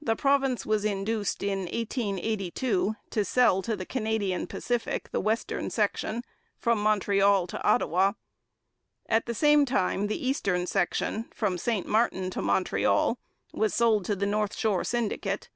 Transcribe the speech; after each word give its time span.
The 0.00 0.16
province 0.16 0.64
was 0.64 0.86
induced, 0.86 1.42
in 1.42 1.58
1882, 1.66 2.96
to 3.10 3.24
sell 3.26 3.60
to 3.60 3.76
the 3.76 3.84
Canadian 3.84 4.46
Pacific 4.46 5.10
the 5.12 5.20
western 5.20 5.68
section, 5.68 6.22
from 6.56 6.82
Montreal 6.82 7.46
to 7.48 7.62
Ottawa. 7.62 8.12
At 9.06 9.26
the 9.26 9.34
same 9.34 9.66
time 9.66 10.06
the 10.06 10.26
eastern 10.26 10.66
section, 10.66 11.28
from 11.34 11.58
St 11.58 11.86
Martin 11.86 12.30
to 12.30 12.40
Montreal, 12.40 13.18
was 13.52 13.74
sold 13.74 14.06
to 14.06 14.16
the 14.16 14.24
North 14.24 14.56
Shore 14.56 14.82
Syndicate. 14.82 15.50